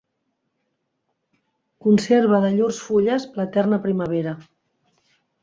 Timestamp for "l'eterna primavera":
3.37-4.35